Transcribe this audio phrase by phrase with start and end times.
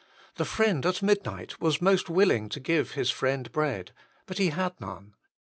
[0.37, 3.91] The friend at midnight was most willing to give his friend bread,
[4.25, 5.13] but he had none.